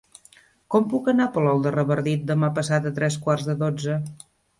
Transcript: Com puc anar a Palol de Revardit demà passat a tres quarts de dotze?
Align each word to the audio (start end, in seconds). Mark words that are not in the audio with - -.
Com 0.75 0.85
puc 0.93 1.09
anar 1.11 1.27
a 1.29 1.33
Palol 1.35 1.61
de 1.65 1.73
Revardit 1.75 2.23
demà 2.31 2.49
passat 2.55 2.87
a 2.87 2.93
tres 2.97 3.19
quarts 3.27 3.47
de 3.51 3.57
dotze? 3.61 3.99